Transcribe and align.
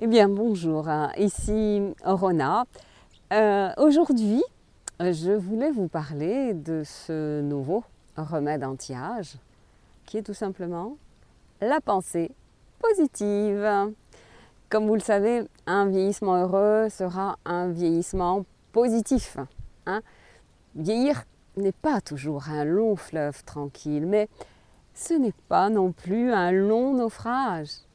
Eh 0.00 0.06
bien, 0.06 0.28
bonjour, 0.28 0.88
hein. 0.88 1.10
ici 1.16 1.82
Rona. 2.04 2.66
Euh, 3.32 3.72
aujourd'hui, 3.78 4.44
je 5.00 5.32
voulais 5.32 5.72
vous 5.72 5.88
parler 5.88 6.54
de 6.54 6.84
ce 6.84 7.40
nouveau 7.40 7.82
remède 8.16 8.62
anti-âge 8.62 9.34
qui 10.06 10.18
est 10.18 10.22
tout 10.22 10.34
simplement 10.34 10.96
la 11.60 11.80
pensée 11.80 12.30
positive. 12.78 13.92
Comme 14.68 14.86
vous 14.86 14.94
le 14.94 15.00
savez, 15.00 15.42
un 15.66 15.86
vieillissement 15.86 16.36
heureux 16.36 16.88
sera 16.90 17.36
un 17.44 17.66
vieillissement 17.66 18.44
positif. 18.70 19.36
Hein. 19.86 20.02
Vieillir 20.76 21.24
n'est 21.56 21.72
pas 21.72 22.00
toujours 22.00 22.50
un 22.50 22.64
long 22.64 22.94
fleuve 22.94 23.42
tranquille, 23.42 24.06
mais 24.06 24.28
ce 24.94 25.14
n'est 25.14 25.34
pas 25.48 25.70
non 25.70 25.90
plus 25.90 26.32
un 26.32 26.52
long 26.52 26.94
naufrage. 26.94 27.87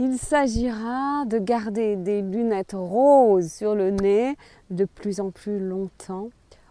Il 0.00 0.16
s'agira 0.16 1.24
de 1.24 1.38
garder 1.38 1.96
des 1.96 2.22
lunettes 2.22 2.76
roses 2.76 3.50
sur 3.52 3.74
le 3.74 3.90
nez 3.90 4.36
de 4.70 4.84
plus 4.84 5.18
en 5.18 5.32
plus 5.32 5.58
longtemps 5.58 6.28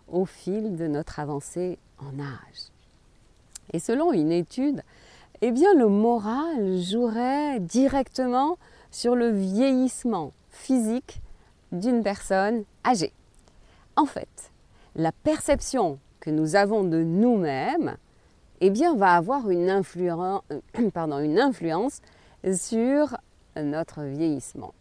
au 0.09 0.23
fil 0.23 0.77
de 0.77 0.88
notre 0.88 1.20
avancée 1.20 1.77
en 1.99 2.21
âge. 2.21 2.71
Et 3.73 3.80
selon 3.80 4.13
une 4.13 4.32
étude, 4.32 4.82
eh 5.41 5.52
bien 5.52 5.73
le 5.73 5.90
moral 5.90 6.80
jouerait 6.82 7.59
directement 7.59 8.58
sur 8.91 9.13
le 9.13 9.30
vieillissement 9.30 10.32
physique 10.49 11.21
d'une 11.73 12.04
personne 12.04 12.63
âgée. 12.85 13.12
En 13.98 14.05
fait, 14.05 14.54
la 14.96 15.12
perception 15.12 15.99
que 16.21 16.30
nous 16.30 16.55
avons 16.55 16.85
de 16.85 17.04
nous-mêmes 17.04 17.98
eh 18.62 18.71
va 18.96 19.16
avoir 19.16 19.49
une, 19.49 19.70
influence, 19.70 20.44
influence 20.96 22.02
sur 22.54 23.18
notre 23.55 24.04
vieillissement. 24.04 24.73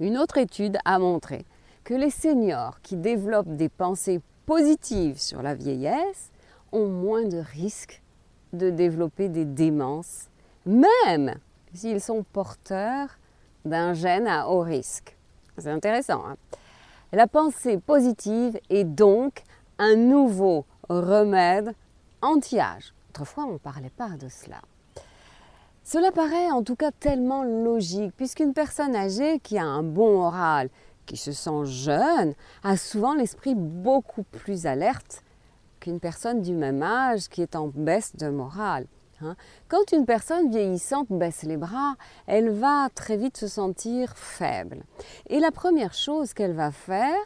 Une 0.00 0.18
autre 0.18 0.38
étude 0.38 0.78
a 0.84 0.98
montré 0.98 1.44
que 1.84 1.94
les 1.94 2.10
seniors 2.10 2.80
qui 2.82 2.96
développent 2.96 3.56
des 3.56 3.68
pensées 3.68 4.20
positives 4.46 5.18
sur 5.18 5.42
la 5.42 5.54
vieillesse 5.54 6.30
ont 6.72 6.88
moins 6.88 7.24
de 7.24 7.38
risques 7.38 8.02
de 8.52 8.70
développer 8.70 9.28
des 9.28 9.44
démences, 9.44 10.28
même 10.66 11.34
s'ils 11.72 12.00
sont 12.00 12.24
porteurs 12.32 13.18
d'un 13.64 13.94
gène 13.94 14.26
à 14.26 14.48
haut 14.48 14.60
risque. 14.60 15.16
C'est 15.58 15.70
intéressant. 15.70 16.24
Hein 16.26 16.36
la 17.14 17.28
pensée 17.28 17.78
positive 17.78 18.58
est 18.70 18.84
donc 18.84 19.44
un 19.78 19.94
nouveau 19.94 20.66
remède 20.88 21.74
anti-âge. 22.22 22.92
Autrefois, 23.10 23.44
on 23.44 23.52
ne 23.52 23.58
parlait 23.58 23.90
pas 23.90 24.10
de 24.10 24.28
cela. 24.28 24.60
Cela 25.84 26.12
paraît 26.12 26.50
en 26.50 26.62
tout 26.62 26.76
cas 26.76 26.90
tellement 26.92 27.44
logique, 27.44 28.16
puisqu'une 28.16 28.54
personne 28.54 28.96
âgée 28.96 29.38
qui 29.40 29.58
a 29.58 29.64
un 29.64 29.82
bon 29.82 30.16
moral, 30.16 30.70
qui 31.04 31.18
se 31.18 31.32
sent 31.32 31.66
jeune, 31.66 32.34
a 32.62 32.78
souvent 32.78 33.12
l'esprit 33.12 33.54
beaucoup 33.54 34.22
plus 34.22 34.64
alerte 34.64 35.22
qu'une 35.80 36.00
personne 36.00 36.40
du 36.40 36.54
même 36.54 36.82
âge 36.82 37.28
qui 37.28 37.42
est 37.42 37.54
en 37.54 37.68
baisse 37.68 38.16
de 38.16 38.30
morale. 38.30 38.86
Hein. 39.20 39.36
Quand 39.68 39.92
une 39.92 40.06
personne 40.06 40.50
vieillissante 40.50 41.08
baisse 41.10 41.42
les 41.42 41.58
bras, 41.58 41.96
elle 42.26 42.48
va 42.48 42.88
très 42.94 43.18
vite 43.18 43.36
se 43.36 43.46
sentir 43.46 44.16
faible. 44.16 44.84
Et 45.28 45.38
la 45.38 45.50
première 45.50 45.92
chose 45.92 46.32
qu'elle 46.32 46.54
va 46.54 46.70
faire, 46.70 47.20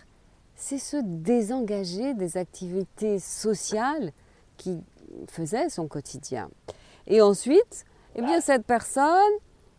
c'est 0.56 0.78
se 0.78 0.96
désengager 1.04 2.12
des 2.14 2.36
activités 2.36 3.20
sociales 3.20 4.10
qui 4.56 4.80
faisaient 5.28 5.68
son 5.68 5.86
quotidien. 5.86 6.50
Et 7.06 7.22
ensuite, 7.22 7.84
eh 8.18 8.22
bien, 8.22 8.40
cette 8.40 8.66
personne 8.66 9.32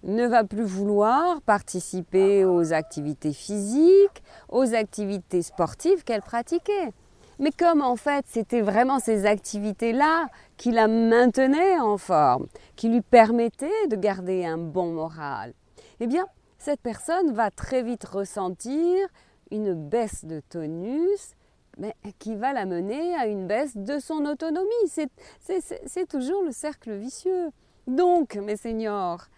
ne 0.03 0.25
va 0.25 0.45
plus 0.45 0.63
vouloir 0.63 1.41
participer 1.41 2.45
aux 2.45 2.71
activités 2.71 3.33
physiques, 3.33 4.23
aux 4.47 4.73
activités 4.73 5.41
sportives 5.41 6.05
qu'elle 6.05 6.21
pratiquait. 6.21 6.93
Mais 7.39 7.51
comme 7.51 7.81
en 7.81 7.97
fait 7.97 8.23
c'était 8.27 8.61
vraiment 8.61 8.99
ces 8.99 9.25
activités-là 9.25 10.27
qui 10.55 10.71
la 10.71 10.87
maintenaient 10.87 11.79
en 11.79 11.97
forme, 11.97 12.47
qui 12.77 12.87
lui 12.87 13.01
permettaient 13.01 13.87
de 13.89 13.97
garder 13.97 14.45
un 14.45 14.57
bon 14.57 14.93
moral, 14.93 15.53
eh 15.99 16.07
bien 16.07 16.25
cette 16.57 16.79
personne 16.79 17.33
va 17.33 17.51
très 17.51 17.83
vite 17.83 18.05
ressentir 18.05 19.05
une 19.51 19.73
baisse 19.73 20.23
de 20.23 20.41
tonus 20.49 21.35
mais 21.77 21.93
qui 22.19 22.35
va 22.35 22.53
la 22.53 22.65
mener 22.65 23.15
à 23.15 23.27
une 23.27 23.47
baisse 23.47 23.75
de 23.75 23.99
son 23.99 24.25
autonomie. 24.25 24.69
C'est 24.89 26.07
toujours 26.07 26.43
le 26.43 26.51
cercle 26.51 26.93
vicieux. 26.93 27.51
Donc, 27.89 28.35
mes 28.35 28.55
seigneurs, 28.55 29.29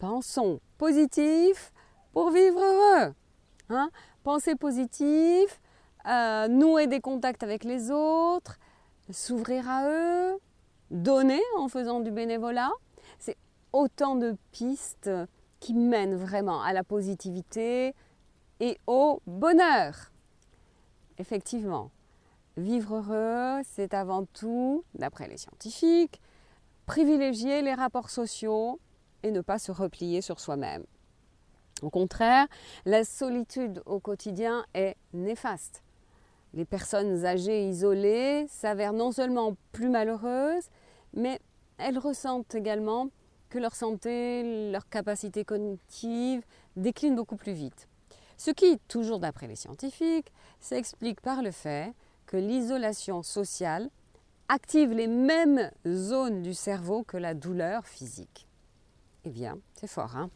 pensons 0.00 0.58
positif 0.76 1.72
pour 2.12 2.32
vivre 2.32 2.58
heureux. 2.58 3.14
Hein? 3.70 3.90
Pensez 4.24 4.56
positif, 4.56 5.60
euh, 6.04 6.48
nouer 6.48 6.88
des 6.88 7.00
contacts 7.00 7.44
avec 7.44 7.62
les 7.62 7.92
autres, 7.92 8.58
s'ouvrir 9.08 9.70
à 9.70 9.88
eux, 9.88 10.40
donner 10.90 11.40
en 11.58 11.68
faisant 11.68 12.00
du 12.00 12.10
bénévolat. 12.10 12.72
C'est 13.20 13.36
autant 13.72 14.16
de 14.16 14.34
pistes 14.50 15.10
qui 15.60 15.72
mènent 15.72 16.16
vraiment 16.16 16.62
à 16.62 16.72
la 16.72 16.82
positivité 16.82 17.94
et 18.58 18.80
au 18.88 19.22
bonheur. 19.28 20.10
Effectivement, 21.18 21.92
vivre 22.56 22.96
heureux, 22.96 23.62
c'est 23.64 23.94
avant 23.94 24.24
tout, 24.24 24.82
d'après 24.96 25.28
les 25.28 25.36
scientifiques, 25.36 26.20
privilégier 26.86 27.62
les 27.62 27.74
rapports 27.74 28.10
sociaux 28.10 28.80
et 29.22 29.30
ne 29.30 29.40
pas 29.40 29.58
se 29.58 29.72
replier 29.72 30.22
sur 30.22 30.40
soi-même. 30.40 30.84
Au 31.82 31.90
contraire, 31.90 32.46
la 32.86 33.04
solitude 33.04 33.82
au 33.84 34.00
quotidien 34.00 34.64
est 34.72 34.96
néfaste. 35.12 35.82
Les 36.54 36.64
personnes 36.64 37.26
âgées 37.26 37.68
isolées 37.68 38.46
s'avèrent 38.48 38.94
non 38.94 39.12
seulement 39.12 39.56
plus 39.72 39.90
malheureuses, 39.90 40.70
mais 41.12 41.38
elles 41.76 41.98
ressentent 41.98 42.54
également 42.54 43.10
que 43.50 43.58
leur 43.58 43.74
santé, 43.74 44.70
leur 44.70 44.88
capacité 44.88 45.44
cognitive 45.44 46.42
déclinent 46.76 47.16
beaucoup 47.16 47.36
plus 47.36 47.52
vite. 47.52 47.88
Ce 48.38 48.50
qui, 48.50 48.78
toujours 48.88 49.18
d'après 49.18 49.46
les 49.46 49.56
scientifiques, 49.56 50.32
s'explique 50.60 51.20
par 51.20 51.42
le 51.42 51.50
fait 51.50 51.92
que 52.26 52.36
l'isolation 52.36 53.22
sociale 53.22 53.90
active 54.48 54.92
les 54.92 55.06
mêmes 55.06 55.70
zones 55.86 56.42
du 56.42 56.54
cerveau 56.54 57.02
que 57.02 57.16
la 57.16 57.34
douleur 57.34 57.86
physique. 57.86 58.46
Eh 59.24 59.30
bien, 59.30 59.58
c'est 59.74 59.88
fort. 59.88 60.16
Hein 60.16 60.30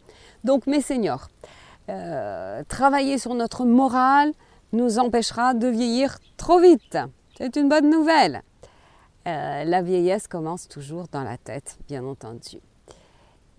Donc, 0.45 0.67
mes 0.67 0.81
seniors, 0.81 1.29
euh, 1.89 2.63
travailler 2.69 3.19
sur 3.19 3.35
notre 3.35 3.65
morale 3.65 4.33
nous 4.73 4.99
empêchera 4.99 5.55
de 5.55 5.69
vieillir 5.69 6.19
trop 6.37 6.61
vite. 6.61 6.99
C'est 7.39 7.57
une 7.57 7.69
bonne 7.69 7.91
nouvelle. 7.91 8.43
Euh, 9.27 9.65
la 9.65 9.83
vieillesse 9.83 10.27
commence 10.29 10.69
toujours 10.69 11.07
dans 11.13 11.23
la 11.23 11.37
tête, 11.37 11.79
bien 11.89 12.05
entendu. 12.05 12.59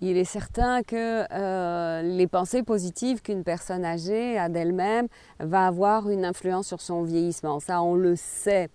Il 0.04 0.18
est 0.18 0.26
certain 0.26 0.82
que 0.82 1.26
euh, 1.32 2.02
les 2.02 2.26
pensées 2.26 2.64
positives 2.64 3.22
qu'une 3.22 3.44
personne 3.44 3.86
âgée 3.86 4.38
a 4.38 4.50
d'elle-même 4.50 5.08
va 5.40 5.68
avoir 5.68 6.10
une 6.10 6.26
influence 6.26 6.68
sur 6.68 6.82
son 6.82 7.04
vieillissement. 7.04 7.60
Ça, 7.60 7.84
on 7.84 7.94
le 7.94 8.16
sait. 8.16 8.70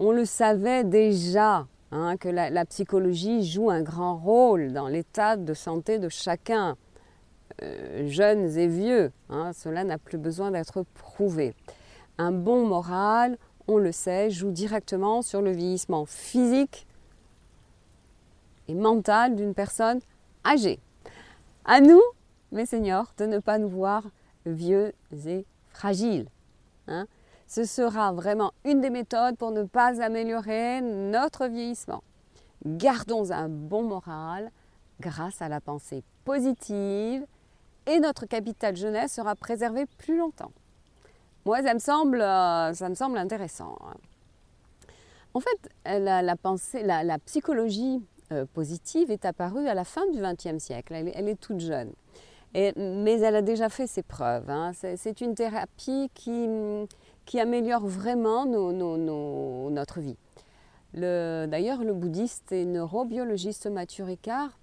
On 0.00 0.12
le 0.12 0.24
savait 0.24 0.84
déjà 0.84 1.66
hein, 1.90 2.16
que 2.16 2.28
la, 2.28 2.64
psychologie 2.66 3.44
joue 3.44 3.68
un 3.68 3.82
grand 3.82 4.16
rôle 4.16 4.72
dans 4.72 4.86
l'état 4.86 5.36
de 5.36 5.54
santé 5.54 5.98
de 5.98 6.08
chacun, 6.08 6.76
euh, 7.62 8.08
jeunes 8.08 8.56
et 8.56 8.68
vieux. 8.68 9.10
Hein. 9.28 9.52
cela 9.52 9.82
n'a 9.82 9.98
plus 9.98 10.18
besoin 10.18 10.52
d'être 10.52 10.84
prouvé. 10.94 11.54
Un 12.16 12.30
bon 12.30 12.64
moral, 12.64 13.38
on 13.66 13.78
le 13.78 13.90
sait, 13.90 14.30
joue 14.30 14.52
directement 14.52 15.20
sur 15.22 15.42
le 15.42 15.50
vieillissement 15.50 16.06
physique 16.06 16.86
et 18.68 18.74
mental 18.74 19.34
d'une 19.34 19.54
personne 19.54 20.00
âgée. 20.46 20.78
À 21.64 21.80
nous, 21.80 22.02
mes 22.52 22.64
de 22.64 23.26
ne 23.26 23.38
pas 23.40 23.58
nous 23.58 23.68
voir 23.68 24.04
vieux 24.46 24.92
et 25.26 25.44
fragiles. 25.70 26.28
Hein 26.86 27.06
ce 27.48 27.64
sera 27.64 28.12
vraiment 28.12 28.52
une 28.64 28.80
des 28.82 28.90
méthodes 28.90 29.36
pour 29.36 29.50
ne 29.50 29.64
pas 29.64 30.02
améliorer 30.02 30.82
notre 30.82 31.46
vieillissement. 31.46 32.02
Gardons 32.64 33.30
un 33.30 33.48
bon 33.48 33.82
moral 33.82 34.50
grâce 35.00 35.40
à 35.40 35.48
la 35.48 35.60
pensée 35.60 36.04
positive 36.24 37.24
et 37.86 38.00
notre 38.00 38.26
capital 38.26 38.76
jeunesse 38.76 39.14
sera 39.14 39.34
préservé 39.34 39.86
plus 39.96 40.18
longtemps. 40.18 40.52
Moi, 41.46 41.62
ça 41.62 41.72
me 41.72 41.78
semble, 41.78 42.20
euh, 42.20 42.74
ça 42.74 42.90
me 42.90 42.94
semble 42.94 43.16
intéressant. 43.16 43.78
Hein. 43.80 43.96
En 45.32 45.40
fait, 45.40 45.70
la, 45.86 46.36
pensée, 46.36 46.82
la, 46.82 47.18
psychologie 47.20 48.02
euh, 48.32 48.44
positive 48.52 49.10
est 49.10 49.24
apparue 49.24 49.68
à 49.68 49.74
la 49.74 49.84
fin 49.84 50.06
du 50.10 50.20
XXe 50.20 50.62
siècle. 50.62 50.92
Elle, 50.92 51.28
est 51.28 51.40
toute 51.40 51.60
jeune. 51.60 51.92
mais 52.54 53.20
elle 53.20 53.36
a 53.36 53.42
déjà 53.42 53.70
fait 53.70 53.86
ses 53.86 54.02
preuves. 54.02 54.50
Hein. 54.50 54.72
C'est 54.74 55.20
une 55.20 55.34
thérapie 55.34 56.10
qui, 56.12 56.48
qui 57.28 57.38
améliore 57.40 57.86
vraiment 57.86 58.46
notre 58.46 60.00
vie. 60.00 60.16
D'ailleurs, 60.94 61.84
le 61.84 61.92
bouddhiste 61.92 62.52
et 62.52 62.64
neurobiologiste 62.64 63.66
Mathieu 63.66 64.04
Ricard 64.04 64.58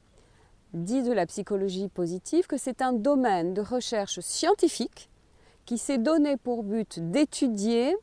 dit 0.74 1.04
de 1.04 1.14
la 1.14 1.28
psychologie 1.28 1.90
positive 1.90 2.48
que 2.48 2.58
c'est 2.58 2.82
un 2.82 2.92
domaine 2.92 3.54
de 3.54 3.62
recherche 3.62 4.20
scientifique 4.20 5.12
qui 5.66 5.78
s'est 5.78 6.00
donné 6.00 6.38
pour 6.38 6.64
but 6.64 7.00
d'étudier 7.12 7.96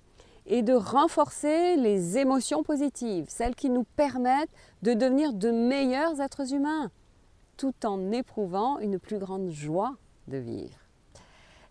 et 0.46 0.62
de 0.62 0.74
renforcer 0.74 1.74
les 1.74 2.18
émotions 2.18 2.62
positives, 2.62 3.26
celles 3.28 3.56
qui 3.56 3.68
nous 3.68 3.84
permettent 3.96 4.50
de 4.82 4.94
devenir 4.94 5.32
de 5.32 5.50
meilleurs 5.50 6.20
êtres 6.20 6.54
humains, 6.54 6.92
tout 7.56 7.74
en 7.84 8.12
éprouvant 8.12 8.78
une 8.78 9.00
plus 9.00 9.18
grande 9.18 9.50
joie 9.50 9.96
de 10.28 10.38
vivre. 10.38 10.81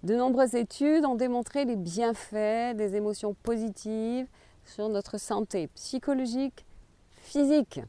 De 0.04 0.16
nombreuses 0.16 0.56
études 0.56 1.06
ont 1.06 1.16
démontré 1.16 1.64
les 1.64 1.76
bienfaits 1.76 2.76
des 2.76 2.96
émotions 2.96 3.36
positives 3.44 4.26
sur 4.66 4.90
notre 4.90 5.20
santé 5.20 5.68
psychologique, 5.76 6.66
physique. 7.12 7.82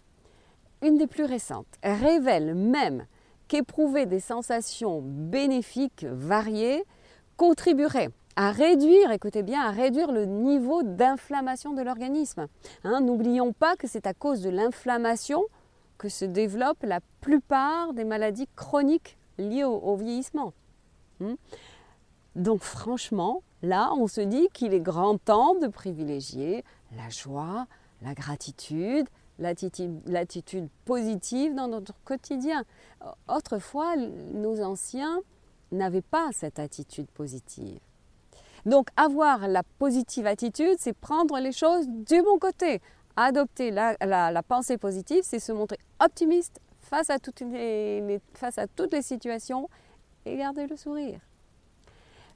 Une 0.82 0.98
des 0.98 1.06
plus 1.06 1.24
récentes 1.24 1.78
révèle 1.82 2.54
même 2.54 3.06
qu'éprouver 3.48 4.04
des 4.04 4.20
sensations 4.20 5.00
bénéfiques 5.02 6.04
variées 6.04 6.84
contribuerait 7.38 8.10
à 8.36 8.50
réduire, 8.50 9.10
écoutez 9.10 9.42
bien, 9.42 9.62
à 9.62 9.70
réduire 9.70 10.12
le 10.12 10.26
niveau 10.26 10.82
d'inflammation 10.82 11.72
de 11.72 11.82
l'organisme. 11.82 12.46
Hein, 12.84 13.00
n'oublions 13.00 13.52
pas 13.52 13.76
que 13.76 13.86
c'est 13.86 14.06
à 14.06 14.12
cause 14.12 14.42
de 14.42 14.50
l'inflammation 14.50 15.44
que 15.98 16.08
se 16.08 16.24
développent 16.24 16.82
la 16.82 17.00
plupart 17.20 17.94
des 17.94 18.04
maladies 18.04 18.48
chroniques 18.56 19.16
liées 19.38 19.64
au, 19.64 19.96
vieillissement. 19.96 20.52
Hmm. 21.20 21.34
Donc 22.36 22.62
franchement, 22.62 23.42
là, 23.62 23.92
on 23.96 24.06
se 24.06 24.20
dit 24.20 24.48
qu'il 24.52 24.74
est 24.74 24.80
grand 24.80 25.18
temps 25.18 25.54
de 25.54 25.68
privilégier 25.68 26.64
la 26.96 27.08
joie, 27.08 27.66
la 28.02 28.14
gratitude, 28.14 29.06
l'attitude 29.38 30.68
positive 30.84 31.54
dans 31.54 31.68
notre 31.68 31.94
quotidien. 32.04 32.64
Autrefois, 33.28 33.96
nos 33.96 34.62
anciens 34.62 35.20
n'avaient 35.72 36.02
pas 36.02 36.28
cette 36.32 36.58
attitude 36.58 37.08
positive. 37.08 37.80
Donc 38.64 38.88
avoir 38.96 39.48
la 39.48 39.62
positive 39.62 40.26
attitude, 40.26 40.76
c'est 40.78 40.92
prendre 40.92 41.38
les 41.38 41.52
choses 41.52 41.88
du 41.88 42.22
bon 42.22 42.38
côté. 42.38 42.80
Adopter 43.16 43.70
la, 43.70 44.42
pensée 44.46 44.78
positive, 44.78 45.22
c'est 45.22 45.40
se 45.40 45.52
montrer 45.52 45.78
optimiste 46.00 46.60
face 46.80 47.10
à, 47.10 47.18
toutes 47.18 47.40
les, 47.40 49.02
situations 49.02 49.68
et 50.24 50.36
garder 50.36 50.66
le 50.66 50.76
sourire. 50.76 51.20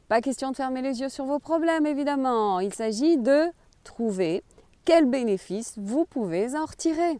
Pas 0.08 0.20
question 0.20 0.53
de 0.53 0.56
fermer 0.56 0.82
les 0.82 1.00
yeux 1.00 1.08
sur 1.08 1.25
vos 1.25 1.41
problèmes, 1.41 1.85
évidemment. 1.85 2.61
Il 2.61 2.73
s'agit 2.73 3.19
de 3.19 3.47
trouver 3.82 4.44
quels 4.85 5.06
bénéfices 5.06 5.75
vous 5.79 6.05
pouvez 6.05 6.55
en 6.55 6.64
retirer. 6.64 7.19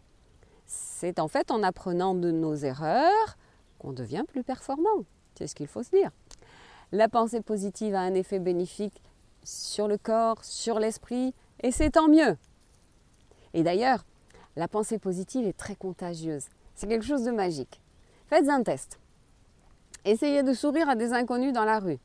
C'est 0.65 1.19
en 1.19 1.27
fait 1.27 1.51
en 1.51 1.63
apprenant 1.63 2.15
de 2.15 2.31
nos 2.31 2.55
erreurs 2.55 3.37
qu'on 3.77 3.91
devient 3.91 4.23
plus 4.25 4.43
performant. 4.43 5.03
C'est 5.37 5.47
ce 5.47 5.55
qu'il 5.55 5.67
faut 5.67 5.83
se 5.83 5.89
dire. 5.89 6.11
La 6.93 7.09
pensée 7.09 7.41
positive 7.41 7.93
a 7.93 7.99
un 7.99 8.13
effet 8.13 8.39
bénéfique 8.39 9.01
sur 9.43 9.89
le 9.89 9.97
corps, 9.97 10.43
sur 10.45 10.79
l'esprit, 10.79 11.33
et 11.61 11.71
c'est 11.71 11.91
tant 11.91 12.07
mieux. 12.07 12.37
Et 13.53 13.63
d'ailleurs, 13.63 14.05
la 14.55 14.69
pensée 14.69 14.97
positive 14.97 15.45
est 15.45 15.57
très 15.57 15.75
contagieuse. 15.75 16.45
C'est 16.73 16.87
quelque 16.87 17.05
chose 17.05 17.23
de 17.23 17.31
magique. 17.31 17.81
Faites 18.27 18.47
un 18.47 18.63
test. 18.63 18.97
Essayez 20.05 20.43
de 20.43 20.53
sourire 20.53 20.87
à 20.87 20.95
des 20.95 21.11
inconnus 21.11 21.51
dans 21.51 21.65
la 21.65 21.79
rue. 21.79 21.99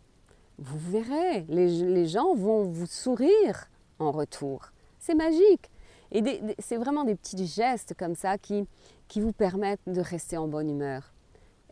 Vous 0.63 0.79
verrez, 0.79 1.45
les, 1.49 2.07
gens 2.07 2.35
vont 2.37 2.63
vous 2.63 2.87
sourire 2.87 3.69
en 3.99 4.13
retour. 4.13 4.71
C'est 5.01 5.17
magique. 5.17 5.71
Et 6.13 6.23
c'est 6.61 6.77
vraiment 6.77 7.03
des 7.03 7.17
petits 7.17 7.47
gestes 7.49 7.95
comme 7.99 8.15
ça 8.15 8.39
qui, 8.39 8.65
qui 9.09 9.21
vous 9.21 9.33
permettent 9.33 9.81
de 9.89 10.01
rester 10.01 10.37
en 10.37 10.47
bonne 10.47 10.71
humeur. 10.71 11.13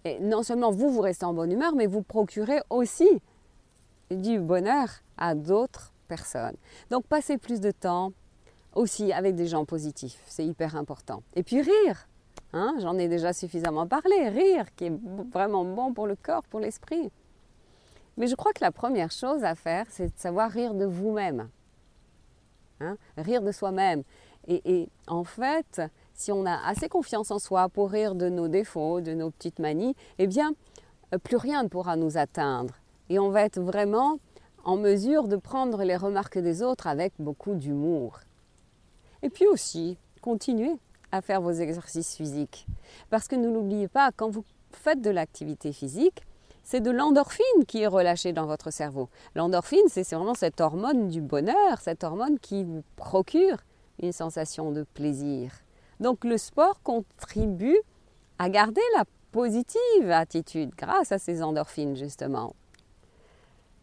Et 0.04 0.18
non 0.18 0.42
seulement 0.42 0.72
vous, 0.72 0.90
vous 0.90 1.02
restez 1.02 1.24
en 1.24 1.34
bonne 1.34 1.52
humeur, 1.52 1.76
mais 1.76 1.86
vous 1.86 2.02
procurez 2.02 2.62
aussi 2.68 3.08
du 4.10 4.40
bonheur 4.40 4.88
à 5.16 5.36
d'autres 5.36 5.92
personnes. 6.08 6.56
Donc 6.90 7.06
passez 7.06 7.38
plus 7.38 7.60
de 7.60 7.70
temps 7.70 8.12
aussi 8.74 9.12
avec 9.12 9.36
des 9.36 9.46
gens 9.46 9.64
positifs, 9.64 10.20
c'est 10.26 10.44
hyper 10.44 10.74
important. 10.74 11.22
Et 11.36 11.44
puis 11.44 11.60
rire, 11.60 12.08
hein, 12.52 12.74
j'en 12.80 12.98
ai 12.98 13.06
déjà 13.06 13.32
suffisamment 13.32 13.86
parlé, 13.86 14.28
rire 14.30 14.74
qui 14.74 14.86
est 14.86 14.92
vraiment 15.30 15.64
bon 15.64 15.92
pour 15.92 16.08
le 16.08 16.16
corps, 16.16 16.42
pour 16.50 16.58
l'esprit. 16.58 17.12
Mais 18.16 18.26
je 18.26 18.34
crois 18.34 18.52
que 18.52 18.62
la 18.62 18.72
première 18.72 19.10
chose 19.10 19.44
à 19.44 19.54
faire, 19.54 19.86
c'est 19.88 20.06
de 20.06 20.18
savoir 20.18 20.50
rire 20.50 20.74
de 20.74 20.84
vous-même. 20.84 21.48
Hein, 22.80 22.96
rire 23.16 23.42
de 23.42 23.52
soi-même. 23.52 24.02
et, 24.48 24.88
en 25.06 25.24
fait, 25.24 25.82
si 26.14 26.32
on 26.32 26.44
a 26.44 26.56
assez 26.66 26.88
confiance 26.88 27.30
en 27.30 27.38
soi 27.38 27.68
pour 27.68 27.90
rire 27.90 28.14
de 28.14 28.28
nos 28.28 28.46
défauts, 28.46 29.00
de 29.00 29.14
nos 29.14 29.30
petites 29.30 29.58
manies, 29.58 29.94
eh 30.18 30.26
bien, 30.26 30.52
euh, 31.14 31.18
plus 31.18 31.36
rien 31.36 31.62
ne 31.62 31.68
pourra 31.68 31.96
nous 31.96 32.18
atteindre. 32.18 32.74
Et 33.08 33.18
on 33.18 33.30
va 33.30 33.42
être 33.42 33.60
vraiment 33.60 34.18
en 34.64 34.76
mesure 34.76 35.28
de 35.28 35.36
prendre 35.36 35.82
les 35.82 35.96
remarques 35.96 36.38
des 36.38 36.62
autres 36.62 36.86
avec 36.86 37.12
beaucoup 37.18 37.54
d'humour. 37.54 38.20
Et 39.22 39.30
puis 39.30 39.46
aussi, 39.46 39.96
continuez 40.20 40.76
à 41.12 41.22
faire 41.22 41.40
vos 41.40 41.52
exercices 41.52 42.14
physiques. 42.14 42.66
Parce 43.08 43.26
que 43.26 43.36
ne 43.36 43.48
l'oubliez 43.48 43.88
pas, 43.88 44.10
quand 44.14 44.28
vous 44.28 44.44
faites 44.70 45.00
de 45.00 45.10
l'activité 45.10 45.72
physique, 45.72 46.22
c'est 46.70 46.80
de 46.80 46.92
l'endorphine 46.92 47.64
qui 47.66 47.82
est 47.82 47.88
relâchée 47.88 48.32
dans 48.32 48.46
votre 48.46 48.70
cerveau. 48.70 49.08
L'endorphine, 49.34 49.88
c'est 49.88 50.08
vraiment 50.14 50.34
cette 50.34 50.60
hormone 50.60 51.08
du 51.08 51.20
bonheur, 51.20 51.80
cette 51.80 52.04
hormone 52.04 52.38
qui 52.38 52.62
vous 52.62 52.84
procure 52.94 53.56
une 54.00 54.12
sensation 54.12 54.70
de 54.70 54.84
plaisir. 54.84 55.50
Donc 55.98 56.22
le 56.22 56.38
sport 56.38 56.80
contribue 56.84 57.76
à 58.38 58.48
garder 58.50 58.80
la 58.96 59.02
positive 59.32 60.12
attitude 60.12 60.70
grâce 60.76 61.10
à 61.10 61.18
ces 61.18 61.42
endorphines 61.42 61.96
justement. 61.96 62.54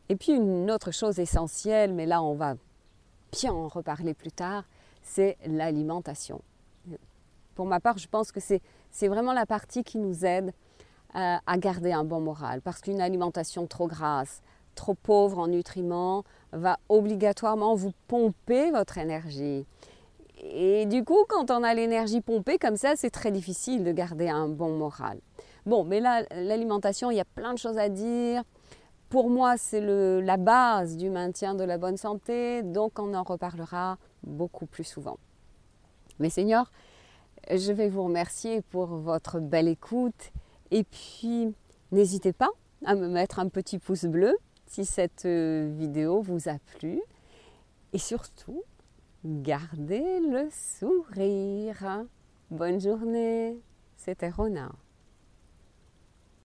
Et 0.07 0.15
puis 0.15 0.31
une 0.31 0.71
autre 0.71 0.91
chose 0.91 1.19
essentielle, 1.19 1.93
mais 1.93 2.05
là 2.05 2.23
on 2.23 2.35
va 2.35 2.55
bien 3.33 3.51
en 3.51 3.67
reparler 3.67 4.13
plus 4.13 4.31
tard, 4.31 4.63
c'est 5.03 5.37
l'alimentation. 5.45 6.39
Pour 7.53 7.65
ma 7.65 7.81
part, 7.81 7.97
je 7.97 8.07
pense 8.07 8.31
que 8.31 8.39
c'est 8.39 9.07
vraiment 9.09 9.33
la 9.33 9.45
partie 9.45 9.83
qui 9.83 9.97
nous 9.97 10.23
aide 10.23 10.53
euh, 11.15 11.35
à 11.45 11.57
garder 11.57 11.93
un 11.93 12.03
bon 12.03 12.19
moral, 12.19 12.61
parce 12.61 12.81
qu'une 12.81 13.01
alimentation 13.01 13.65
trop 13.65 13.87
grasse, 13.87 14.41
trop 14.75 14.93
pauvre 14.93 15.39
en 15.39 15.47
nutriments, 15.47 16.23
va 16.51 16.77
obligatoirement 16.89 17.75
vous 17.75 17.93
pomper 18.07 18.71
votre 18.71 18.97
énergie. 18.97 19.65
Et 20.39 20.85
du 20.85 21.03
coup, 21.03 21.25
quand 21.27 21.49
on 21.49 21.63
a 21.63 21.73
l'énergie 21.73 22.21
pompée 22.21 22.57
comme 22.57 22.77
ça, 22.77 22.95
c'est 22.95 23.09
très 23.09 23.31
difficile 23.31 23.83
de 23.83 23.91
garder 23.91 24.29
un 24.29 24.47
bon 24.47 24.77
moral. 24.77 25.19
Bon, 25.65 25.83
mais 25.83 25.99
là, 25.99 26.23
l'alimentation, 26.31 27.09
il 27.09 27.17
y 27.17 27.19
a 27.19 27.25
plein 27.25 27.53
de 27.53 27.57
choses 27.57 27.77
à 27.77 27.89
dire. 27.89 28.43
Pour 29.09 29.29
moi, 29.29 29.55
c'est 29.57 29.81
la 29.81 30.37
base 30.37 30.97
du 30.97 31.09
maintien 31.09 31.55
de 31.55 31.63
la 31.63 31.77
bonne 31.77 31.97
santé, 31.97 32.61
donc 32.61 32.99
on 32.99 33.13
en 33.13 33.23
reparlera 33.23 33.97
beaucoup 34.23 34.65
plus 34.65 34.83
souvent. 34.83 35.17
Mais 36.19 36.29
Seigneur, 36.29 36.71
je 37.49 37.71
vais 37.71 37.89
vous 37.89 38.03
remercier 38.03 38.61
pour 38.61 38.87
votre 38.87 39.39
belle 39.39 39.67
écoute 39.67 40.31
et 40.71 40.83
puis 40.83 41.53
n'hésitez 41.91 42.33
pas 42.33 42.49
à 42.85 42.95
me 42.95 43.07
mettre 43.07 43.39
un 43.39 43.49
petit 43.49 43.79
pouce 43.79 44.05
bleu 44.05 44.37
si 44.65 44.85
cette 44.85 45.25
euh, 45.25 45.71
vidéo 45.77 46.21
vous 46.21 46.49
a 46.49 46.57
plu 46.77 47.01
et 47.93 47.97
surtout 47.97 48.63
Gardez 49.25 50.21
le 50.21 50.47
sourire. 50.51 52.05
Bonne 52.51 52.79
journée. 52.79 53.59
C'était 53.97 54.29
Rona. 54.29 54.71